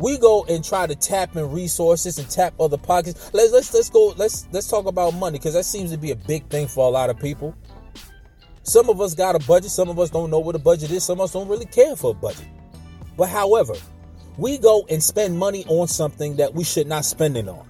we 0.00 0.16
go 0.16 0.44
and 0.48 0.64
try 0.64 0.86
to 0.86 0.94
tap 0.94 1.36
in 1.36 1.50
resources 1.52 2.18
and 2.18 2.28
tap 2.28 2.54
other 2.58 2.78
pockets. 2.78 3.30
Let's 3.34 3.52
let's 3.52 3.72
let's 3.74 3.90
go. 3.90 4.14
Let's 4.16 4.48
let's 4.50 4.66
talk 4.66 4.86
about 4.86 5.12
money 5.14 5.38
because 5.38 5.54
that 5.54 5.64
seems 5.64 5.90
to 5.92 5.98
be 5.98 6.10
a 6.10 6.16
big 6.16 6.48
thing 6.48 6.68
for 6.68 6.86
a 6.86 6.90
lot 6.90 7.10
of 7.10 7.18
people. 7.18 7.54
Some 8.62 8.88
of 8.88 9.00
us 9.00 9.14
got 9.14 9.34
a 9.34 9.46
budget. 9.46 9.70
Some 9.70 9.90
of 9.90 9.98
us 9.98 10.08
don't 10.08 10.30
know 10.30 10.38
what 10.38 10.54
a 10.54 10.58
budget 10.58 10.90
is. 10.90 11.04
Some 11.04 11.20
of 11.20 11.24
us 11.24 11.32
don't 11.32 11.48
really 11.48 11.66
care 11.66 11.96
for 11.96 12.12
a 12.12 12.14
budget. 12.14 12.46
But 13.16 13.28
however, 13.28 13.74
we 14.38 14.56
go 14.56 14.86
and 14.88 15.02
spend 15.02 15.38
money 15.38 15.66
on 15.68 15.86
something 15.86 16.36
that 16.36 16.54
we 16.54 16.64
should 16.64 16.86
not 16.86 17.04
spend 17.04 17.36
it 17.36 17.46
on, 17.46 17.68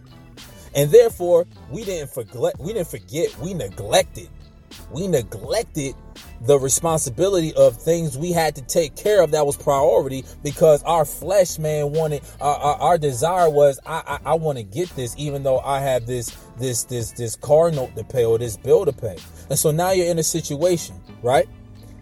and 0.76 0.88
therefore 0.90 1.48
we 1.68 1.84
didn't 1.84 2.10
forget. 2.10 2.58
We 2.60 2.74
didn't 2.74 2.88
forget. 2.88 3.36
We 3.38 3.54
neglected. 3.54 4.28
We 4.92 5.08
neglected 5.08 5.96
the 6.42 6.58
responsibility 6.58 7.52
of 7.54 7.76
things 7.76 8.16
we 8.16 8.32
had 8.32 8.54
to 8.56 8.62
take 8.62 8.96
care 8.96 9.22
of 9.22 9.32
that 9.32 9.44
was 9.44 9.56
priority 9.56 10.24
because 10.42 10.82
our 10.84 11.04
flesh 11.04 11.58
man 11.58 11.92
wanted 11.92 12.22
our, 12.40 12.56
our, 12.56 12.76
our 12.76 12.98
desire 12.98 13.50
was 13.50 13.78
I 13.84 14.18
I, 14.24 14.30
I 14.32 14.34
want 14.34 14.58
to 14.58 14.64
get 14.64 14.88
this 14.96 15.14
even 15.18 15.42
though 15.42 15.60
I 15.60 15.80
have 15.80 16.06
this 16.06 16.30
this 16.58 16.84
this 16.84 17.12
this 17.12 17.36
car 17.36 17.70
note 17.70 17.94
to 17.96 18.04
pay 18.04 18.24
or 18.24 18.38
this 18.38 18.56
bill 18.56 18.84
to 18.84 18.92
pay. 18.92 19.16
And 19.50 19.58
so 19.58 19.70
now 19.70 19.90
you're 19.90 20.06
in 20.06 20.18
a 20.18 20.22
situation 20.22 21.00
right? 21.22 21.48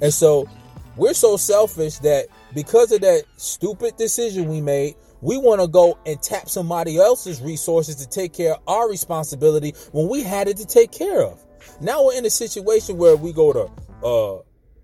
And 0.01 0.15
so 0.15 0.49
we're 0.97 1.15
so 1.15 1.37
selfish 1.37 1.99
that 1.99 2.27
because 2.55 2.93
of 2.93 3.01
that 3.01 3.25
stupid 3.37 3.97
decision 3.97 4.49
we 4.49 4.61
made 4.61 4.95
we 5.21 5.37
want 5.37 5.61
to 5.61 5.67
go 5.67 5.99
and 6.07 6.23
tap 6.23 6.49
somebody 6.49 6.97
else's 6.97 7.41
resources 7.41 7.97
to 7.97 8.09
take 8.09 8.33
care 8.33 8.55
of 8.55 8.61
our 8.69 8.89
responsibility 8.89 9.75
when 9.91 10.09
we 10.09 10.23
had 10.23 10.47
it 10.47 10.57
to 10.59 10.65
take 10.65 10.93
care 10.93 11.23
of. 11.23 11.45
Now 11.81 12.05
we're 12.05 12.17
in 12.17 12.25
a 12.25 12.31
situation 12.31 12.97
where 12.97 13.17
we 13.17 13.33
go 13.33 13.53
to 13.53 13.69
uh 14.03 14.37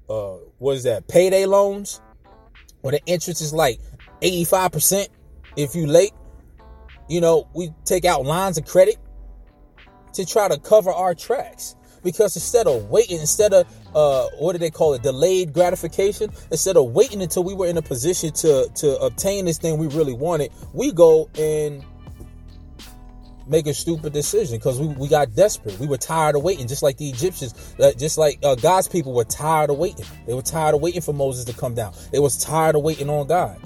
uh 0.09 0.39
what 0.59 0.77
is 0.77 0.85
that 0.85 1.09
payday 1.09 1.47
loans? 1.47 2.01
Where 2.81 2.93
the 2.93 3.05
interest 3.07 3.41
is 3.41 3.53
like 3.53 3.81
85% 4.23 5.09
if 5.57 5.75
you 5.75 5.87
late. 5.87 6.13
You 7.09 7.21
know 7.21 7.49
we 7.55 7.71
take 7.85 8.05
out 8.05 8.25
lines 8.25 8.59
of 8.59 8.65
credit 8.65 8.97
to 10.15 10.25
try 10.25 10.49
to 10.49 10.59
cover 10.59 10.91
our 10.91 11.15
tracks. 11.15 11.77
Because 12.03 12.37
instead 12.37 12.67
of 12.67 12.91
waiting 12.91 13.19
instead 13.19 13.55
of 13.55 13.67
uh 13.95 14.29
what 14.39 14.53
do 14.53 14.59
they 14.59 14.71
call 14.71 14.93
it 14.95 15.03
delayed 15.03 15.53
gratification 15.55 16.31
instead 16.51 16.77
of 16.77 16.91
waiting 16.91 17.23
until 17.23 17.45
we 17.45 17.55
were 17.55 17.67
in 17.67 17.79
a 17.79 17.83
position 17.83 18.31
to 18.33 18.69
to 18.75 18.97
obtain 18.99 19.47
this 19.47 19.57
thing 19.57 19.79
we 19.79 19.87
really 19.87 20.13
wanted 20.13 20.53
we 20.75 20.93
go 20.93 21.31
and 21.39 21.83
make 23.47 23.67
a 23.67 23.75
stupid 23.75 24.13
decision 24.13 24.59
because 24.59 24.81
we, 24.81 24.87
we 24.89 25.09
got 25.09 25.35
desperate. 25.35 25.79
We 25.79 25.87
were 25.87 25.99
tired 25.99 26.37
of 26.37 26.43
waiting, 26.43 26.67
just 26.67 26.83
like 26.83 26.97
the 26.97 27.09
Egyptians, 27.09 27.75
uh, 27.79 27.93
just 27.93 28.19
like 28.19 28.39
uh, 28.43 28.55
God's 28.55 28.89
people 28.89 29.13
were 29.13 29.25
tired 29.25 29.71
of 29.71 29.79
waiting. 29.79 30.07
They 30.27 30.35
were 30.35 30.43
tired 30.43 30.75
of 30.75 30.81
waiting 30.81 31.03
for 31.03 31.13
Moses 31.13 31.45
to 31.47 31.53
come 31.53 31.75
down. 31.75 31.95
They 32.13 32.19
was 32.19 32.43
tired 32.43 32.77
of 32.77 32.83
waiting 32.83 33.11
on 33.11 33.27
God. 33.27 33.61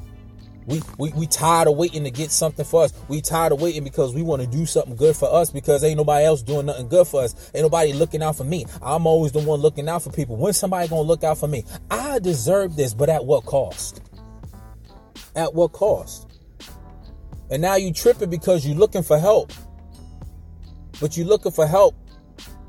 We, 0.66 0.82
we, 0.98 1.12
we 1.12 1.26
tired 1.26 1.66
of 1.66 1.78
waiting 1.78 2.04
to 2.04 2.10
get 2.10 2.30
something 2.30 2.64
for 2.64 2.84
us. 2.84 2.92
We 3.08 3.22
tired 3.22 3.52
of 3.52 3.62
waiting 3.62 3.84
because 3.84 4.14
we 4.14 4.20
want 4.20 4.42
to 4.42 4.48
do 4.48 4.66
something 4.66 4.96
good 4.96 5.16
for 5.16 5.32
us 5.32 5.50
because 5.50 5.82
ain't 5.82 5.96
nobody 5.96 6.26
else 6.26 6.42
doing 6.42 6.66
nothing 6.66 6.88
good 6.88 7.06
for 7.06 7.22
us. 7.22 7.50
Ain't 7.54 7.62
nobody 7.62 7.94
looking 7.94 8.22
out 8.22 8.36
for 8.36 8.44
me. 8.44 8.66
I'm 8.82 9.06
always 9.06 9.32
the 9.32 9.38
one 9.38 9.60
looking 9.60 9.88
out 9.88 10.02
for 10.02 10.10
people. 10.10 10.36
When 10.36 10.52
somebody 10.52 10.86
gonna 10.86 11.02
look 11.02 11.24
out 11.24 11.38
for 11.38 11.48
me? 11.48 11.64
I 11.90 12.18
deserve 12.18 12.76
this, 12.76 12.92
but 12.92 13.08
at 13.08 13.24
what 13.24 13.46
cost? 13.46 14.02
At 15.34 15.54
what 15.54 15.72
cost? 15.72 16.28
And 17.50 17.62
now 17.62 17.76
you 17.76 17.90
tripping 17.90 18.28
because 18.28 18.66
you're 18.66 18.76
looking 18.76 19.02
for 19.02 19.18
help 19.18 19.52
but 21.00 21.16
you're 21.16 21.26
looking 21.26 21.52
for 21.52 21.66
help 21.66 21.94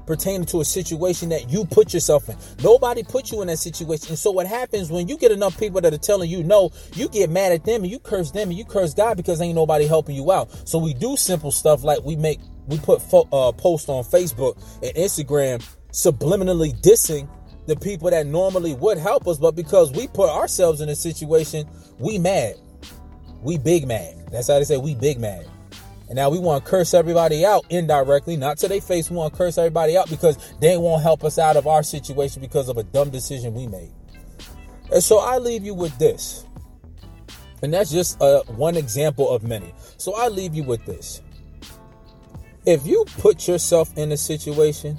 pertaining 0.10 0.44
to 0.44 0.60
a 0.60 0.66
situation 0.66 1.30
that 1.30 1.52
you 1.52 1.66
put 1.66 1.94
yourself 1.94 2.28
in. 2.30 2.36
Nobody 2.64 3.04
put 3.04 3.32
you 3.32 3.42
in 3.42 3.48
that 3.48 3.58
situation. 3.58 4.10
And 4.10 4.18
so 4.18 4.32
what 4.32 4.48
happens 4.48 4.90
when 4.90 5.08
you 5.08 5.18
get 5.18 5.32
enough 5.32 5.58
people 5.60 5.80
that 5.82 5.94
are 5.94 6.00
telling 6.00 6.32
you 6.32 6.44
no, 6.44 6.72
you 6.96 7.08
get 7.10 7.30
mad 7.30 7.52
at 7.52 7.64
them 7.64 7.84
and 7.84 7.92
you 7.92 8.00
curse 8.00 8.32
them 8.32 8.50
and 8.50 8.58
you 8.58 8.66
curse 8.66 8.96
God 8.96 9.18
because 9.18 9.40
ain't 9.40 9.54
nobody 9.54 9.86
helping 9.86 10.16
you 10.16 10.32
out. 10.32 10.68
So 10.68 10.80
we 10.80 10.96
do 10.96 11.16
simple 11.16 11.52
stuff 11.52 11.84
like 11.84 12.04
we 12.04 12.16
make 12.16 12.40
we 12.66 12.80
put 12.80 13.02
fo- 13.04 13.28
uh, 13.32 13.52
posts 13.52 13.88
on 13.88 14.04
Facebook 14.04 14.56
and 14.82 14.96
Instagram 14.96 15.64
subliminally 15.92 16.80
dissing 16.82 17.30
the 17.68 17.76
people 17.76 18.10
that 18.10 18.26
normally 18.26 18.74
would 18.74 18.98
help 18.98 19.28
us, 19.28 19.38
but 19.38 19.56
because 19.56 19.92
we 19.92 20.08
put 20.08 20.30
ourselves 20.30 20.82
in 20.82 20.90
a 20.90 20.96
situation, 20.96 21.68
we 22.00 22.18
mad. 22.18 22.56
We 23.44 23.60
big 23.60 23.88
mad. 23.88 24.16
That's 24.32 24.48
how 24.48 24.58
they 24.58 24.66
say 24.66 24.78
we 24.78 24.96
big 24.96 25.20
mad. 25.20 25.46
And 26.10 26.16
now 26.16 26.32
we 26.32 26.40
want 26.40 26.66
to 26.66 26.70
curse 26.70 26.96
everybody 26.96 27.46
out 27.46 27.66
indirectly, 27.70 28.36
not 28.36 28.58
to 28.58 28.68
their 28.68 28.82
face. 28.82 29.12
We 29.12 29.16
want 29.16 29.32
to 29.32 29.38
curse 29.38 29.60
everybody 29.60 29.96
out 29.96 30.10
because 30.10 30.38
they 30.60 30.76
won't 30.76 31.04
help 31.04 31.24
us 31.24 31.38
out 31.38 31.56
of 31.56 31.68
our 31.68 31.84
situation 31.84 32.42
because 32.42 32.68
of 32.68 32.78
a 32.78 32.84
dumb 32.84 33.12
decision 33.12 33.54
we 33.54 33.68
made. 33.68 33.92
And 34.92 35.04
so 35.04 35.20
I 35.20 35.38
leave 35.38 35.64
you 35.64 35.76
with 35.76 35.96
this. 36.00 36.48
And 37.62 37.72
that's 37.72 37.92
just 37.92 38.20
uh, 38.22 38.42
one 38.48 38.76
example 38.76 39.30
of 39.30 39.44
many. 39.44 39.72
So 39.98 40.16
I 40.16 40.30
leave 40.30 40.56
you 40.56 40.64
with 40.64 40.84
this. 40.86 41.22
If 42.66 42.88
you 42.88 43.06
put 43.20 43.48
yourself 43.48 43.96
in 43.96 44.12
a 44.12 44.18
situation, 44.18 44.98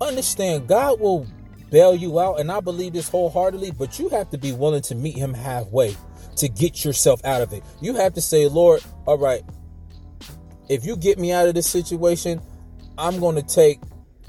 understand 0.00 0.68
God 0.68 1.00
will 1.00 1.26
bail 1.70 1.96
you 1.96 2.20
out. 2.20 2.38
And 2.38 2.52
I 2.52 2.60
believe 2.60 2.92
this 2.92 3.08
wholeheartedly, 3.08 3.72
but 3.72 3.98
you 3.98 4.08
have 4.10 4.30
to 4.30 4.38
be 4.38 4.52
willing 4.52 4.82
to 4.82 4.94
meet 4.94 5.16
Him 5.16 5.34
halfway 5.34 5.96
to 6.36 6.48
get 6.48 6.84
yourself 6.84 7.24
out 7.24 7.42
of 7.42 7.52
it. 7.52 7.64
You 7.80 7.94
have 7.94 8.14
to 8.14 8.20
say, 8.20 8.46
Lord, 8.48 8.82
all 9.06 9.18
right, 9.18 9.42
if 10.72 10.84
you 10.84 10.96
get 10.96 11.18
me 11.18 11.32
out 11.32 11.48
of 11.48 11.54
this 11.54 11.66
situation, 11.66 12.40
I'm 12.98 13.20
going 13.20 13.36
to 13.36 13.42
take. 13.42 13.80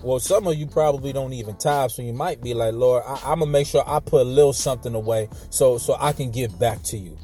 Well, 0.03 0.19
some 0.19 0.47
of 0.47 0.55
you 0.55 0.67
probably 0.67 1.13
don't 1.13 1.31
even 1.31 1.55
tithe, 1.55 1.91
so 1.91 2.01
you 2.01 2.11
might 2.11 2.41
be 2.41 2.53
like, 2.53 2.73
Lord, 2.73 3.03
I, 3.07 3.31
am 3.31 3.39
gonna 3.39 3.45
make 3.45 3.65
sure 3.65 3.83
I 3.87 4.01
put 4.01 4.21
a 4.21 4.25
little 4.25 4.51
something 4.51 4.93
away 4.95 5.29
so 5.49 5.77
so 5.77 5.95
I 5.97 6.11
can 6.11 6.29
give 6.29 6.59
back 6.59 6.83
to 6.83 6.97
you. 6.97 7.17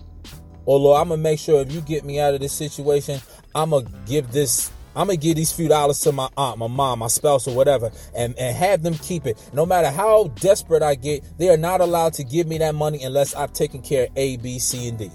Or 0.63 0.79
Lord, 0.79 1.01
I'm 1.01 1.09
gonna 1.09 1.21
make 1.21 1.39
sure 1.39 1.59
if 1.59 1.73
you 1.73 1.81
get 1.81 2.05
me 2.05 2.21
out 2.21 2.33
of 2.33 2.39
this 2.39 2.53
situation, 2.53 3.19
I'm 3.53 3.71
gonna 3.71 3.89
give 4.05 4.31
this 4.31 4.71
I'm 4.95 5.07
gonna 5.07 5.17
give 5.17 5.35
these 5.35 5.51
few 5.51 5.67
dollars 5.67 5.99
to 6.01 6.11
my 6.11 6.29
aunt, 6.37 6.57
my 6.57 6.67
mom, 6.67 6.99
my 6.99 7.07
spouse, 7.07 7.47
or 7.47 7.55
whatever, 7.55 7.91
and, 8.15 8.37
and 8.37 8.55
have 8.55 8.81
them 8.81 8.95
keep 8.95 9.25
it. 9.25 9.37
No 9.53 9.65
matter 9.65 9.91
how 9.91 10.27
desperate 10.39 10.81
I 10.81 10.95
get, 10.95 11.23
they 11.37 11.49
are 11.49 11.57
not 11.57 11.81
allowed 11.81 12.13
to 12.13 12.23
give 12.23 12.47
me 12.47 12.57
that 12.59 12.75
money 12.75 13.03
unless 13.03 13.35
I've 13.35 13.53
taken 13.53 13.81
care 13.81 14.05
of 14.05 14.09
A, 14.15 14.37
B, 14.37 14.57
C, 14.57 14.87
and 14.87 14.97
D. 14.97 15.11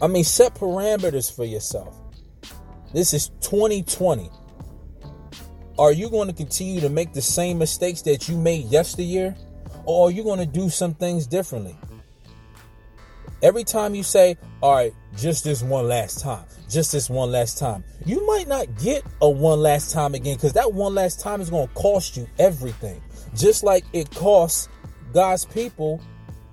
I 0.00 0.06
mean, 0.06 0.24
set 0.24 0.54
parameters 0.54 1.34
for 1.34 1.44
yourself. 1.44 1.96
This 2.92 3.12
is 3.12 3.28
2020. 3.42 4.30
Are 5.78 5.92
you 5.92 6.08
going 6.08 6.28
to 6.28 6.34
continue 6.34 6.80
to 6.80 6.88
make 6.88 7.12
the 7.12 7.20
same 7.20 7.58
mistakes 7.58 8.00
that 8.02 8.28
you 8.28 8.36
made 8.38 8.64
yesteryear? 8.66 9.36
Or 9.84 10.08
are 10.08 10.10
you 10.10 10.24
going 10.24 10.38
to 10.38 10.46
do 10.46 10.70
some 10.70 10.94
things 10.94 11.26
differently? 11.26 11.76
Every 13.42 13.62
time 13.62 13.94
you 13.94 14.02
say, 14.02 14.36
all 14.62 14.74
right, 14.74 14.94
just 15.16 15.44
this 15.44 15.62
one 15.62 15.86
last 15.86 16.20
time, 16.20 16.44
just 16.68 16.90
this 16.90 17.10
one 17.10 17.30
last 17.30 17.58
time, 17.58 17.84
you 18.06 18.26
might 18.26 18.48
not 18.48 18.66
get 18.78 19.04
a 19.20 19.28
one 19.28 19.60
last 19.60 19.92
time 19.92 20.14
again 20.14 20.36
because 20.36 20.54
that 20.54 20.72
one 20.72 20.94
last 20.94 21.20
time 21.20 21.40
is 21.42 21.50
going 21.50 21.68
to 21.68 21.74
cost 21.74 22.16
you 22.16 22.26
everything. 22.38 23.02
Just 23.36 23.62
like 23.62 23.84
it 23.92 24.10
costs 24.12 24.68
God's 25.12 25.44
people 25.44 26.00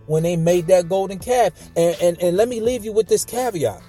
when 0.06 0.22
they 0.24 0.36
made 0.36 0.68
that 0.68 0.90
golden 0.90 1.18
calf. 1.18 1.54
And, 1.78 1.96
and, 2.02 2.22
and 2.22 2.38
let 2.38 2.50
me 2.50 2.60
leave 2.60 2.84
you 2.84 2.92
with 2.92 3.08
this 3.08 3.24
caveat. 3.24 3.82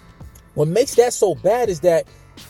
What 0.54 0.68
makes 0.68 0.94
that 0.94 1.12
so 1.12 1.34
bad 1.34 1.68
is 1.68 1.80
that 1.80 2.06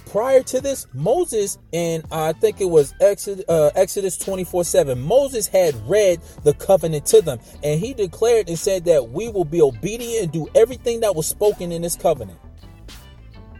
prior 0.06 0.42
to 0.44 0.60
this, 0.60 0.86
Moses 0.92 1.58
and 1.72 2.04
I 2.10 2.32
think 2.32 2.60
it 2.60 2.70
was 2.70 2.94
Exodus, 3.00 3.44
uh, 3.48 3.70
Exodus 3.74 4.16
24 4.18 4.64
7, 4.64 5.00
Moses 5.00 5.46
had 5.46 5.74
read 5.88 6.20
the 6.44 6.54
covenant 6.54 7.06
to 7.06 7.22
them 7.22 7.38
and 7.62 7.80
he 7.80 7.94
declared 7.94 8.48
and 8.48 8.58
said 8.58 8.84
that 8.86 9.10
we 9.10 9.28
will 9.28 9.44
be 9.44 9.60
obedient 9.60 10.24
and 10.24 10.32
do 10.32 10.48
everything 10.54 11.00
that 11.00 11.14
was 11.14 11.26
spoken 11.26 11.72
in 11.72 11.82
this 11.82 11.96
covenant. 11.96 12.38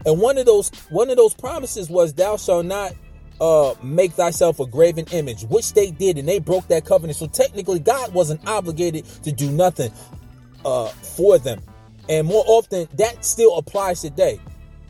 And 0.07 0.21
one 0.21 0.39
of 0.39 0.47
those 0.47 0.71
one 0.89 1.11
of 1.11 1.17
those 1.17 1.35
promises 1.35 1.91
was 1.91 2.15
thou 2.15 2.37
shalt 2.37 2.65
not 2.65 2.93
uh 3.41 3.75
make 3.83 4.13
thyself 4.13 4.61
a 4.61 4.67
graven 4.67 5.05
image, 5.11 5.43
which 5.45 5.75
they 5.75 5.91
did, 5.91 6.17
and 6.17 6.29
they 6.29 6.39
broke 6.39 6.69
that 6.69 6.85
covenant. 6.85 7.19
So 7.19 7.27
technically, 7.27 7.81
God 7.81 8.15
wasn't 8.15 8.47
obligated 8.47 9.05
to 9.25 9.33
do 9.33 9.51
nothing 9.51 9.93
uh 10.65 10.87
for 10.87 11.39
them. 11.39 11.61
And 12.09 12.27
more 12.27 12.45
often, 12.47 12.89
that 12.95 13.25
still 13.25 13.59
applies 13.59 14.01
today. 14.01 14.41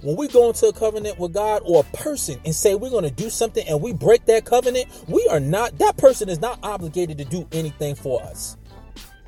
When 0.02 0.16
we 0.16 0.28
go 0.28 0.48
into 0.48 0.66
a 0.66 0.72
covenant 0.72 1.18
with 1.18 1.32
God 1.32 1.62
or 1.64 1.80
a 1.80 1.96
person 1.96 2.38
and 2.44 2.54
say 2.54 2.74
we're 2.74 2.90
going 2.90 3.04
to 3.04 3.10
do 3.10 3.30
something 3.30 3.66
and 3.66 3.80
we 3.80 3.92
break 3.92 4.26
that 4.26 4.44
covenant, 4.44 4.86
we 5.08 5.26
are 5.30 5.40
not, 5.40 5.78
that 5.78 5.96
person 5.96 6.28
is 6.28 6.40
not 6.40 6.58
obligated 6.62 7.18
to 7.18 7.24
do 7.24 7.48
anything 7.52 7.94
for 7.94 8.22
us. 8.22 8.56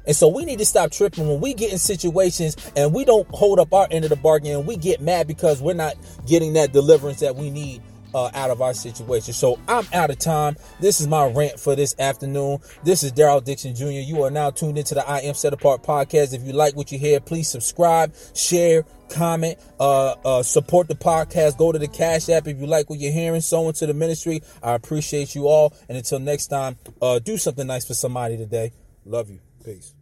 And 0.06 0.14
so 0.16 0.28
we 0.28 0.44
need 0.44 0.58
to 0.58 0.66
stop 0.66 0.90
tripping 0.90 1.28
when 1.28 1.40
we 1.40 1.52
get 1.52 1.72
in 1.72 1.78
situations 1.78 2.56
and 2.76 2.94
we 2.94 3.04
don't 3.04 3.28
hold 3.28 3.58
up 3.58 3.72
our 3.74 3.88
end 3.90 4.04
of 4.04 4.10
the 4.10 4.16
bargain 4.16 4.52
and 4.52 4.66
we 4.66 4.76
get 4.76 5.00
mad 5.00 5.26
because 5.26 5.60
we're 5.60 5.74
not 5.74 5.96
getting 6.26 6.54
that 6.54 6.72
deliverance 6.72 7.20
that 7.20 7.36
we 7.36 7.50
need 7.50 7.82
uh, 8.14 8.30
out 8.34 8.50
of 8.50 8.62
our 8.62 8.74
situation. 8.74 9.32
So 9.32 9.58
I'm 9.68 9.86
out 9.92 10.10
of 10.10 10.18
time. 10.18 10.56
This 10.80 11.00
is 11.00 11.06
my 11.06 11.26
rant 11.26 11.58
for 11.58 11.74
this 11.76 11.94
afternoon. 11.98 12.58
This 12.82 13.02
is 13.02 13.12
Daryl 13.12 13.42
Dixon 13.42 13.74
Jr. 13.74 13.86
You 13.86 14.22
are 14.22 14.30
now 14.30 14.50
tuned 14.50 14.78
into 14.78 14.94
the 14.94 15.08
I 15.08 15.20
Am 15.20 15.34
Set 15.34 15.52
Apart 15.52 15.82
podcast. 15.82 16.34
If 16.34 16.42
you 16.42 16.52
like 16.52 16.76
what 16.76 16.92
you 16.92 16.98
hear, 16.98 17.20
please 17.20 17.48
subscribe, 17.48 18.14
share, 18.34 18.84
comment, 19.08 19.58
uh, 19.80 20.14
uh, 20.24 20.42
support 20.42 20.88
the 20.88 20.94
podcast. 20.94 21.58
Go 21.58 21.72
to 21.72 21.78
the 21.78 21.88
Cash 21.88 22.28
App 22.28 22.46
if 22.46 22.58
you 22.58 22.66
like 22.66 22.90
what 22.90 22.98
you're 22.98 23.12
hearing. 23.12 23.40
Sow 23.40 23.68
into 23.68 23.86
the 23.86 23.94
ministry. 23.94 24.42
I 24.62 24.74
appreciate 24.74 25.34
you 25.34 25.48
all. 25.48 25.74
And 25.88 25.96
until 25.96 26.18
next 26.18 26.48
time, 26.48 26.76
uh, 27.00 27.18
do 27.18 27.36
something 27.36 27.66
nice 27.66 27.86
for 27.86 27.94
somebody 27.94 28.36
today. 28.36 28.72
Love 29.04 29.30
you. 29.30 29.40
Peace. 29.64 29.97